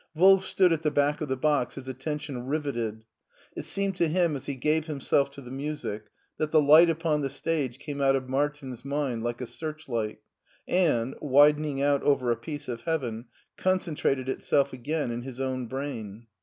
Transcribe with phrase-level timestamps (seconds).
[0.15, 3.05] Wolf stood at the back of the box, his attention riveted.'
[3.55, 6.05] It seemed to him as he gave himself to the music
[6.37, 10.17] that the light upon the stage came out of Mar tin's mind like a searchlight,
[10.67, 13.25] and, widening out over a piece of heaven,
[13.57, 16.25] concentrated itself again in his own brain.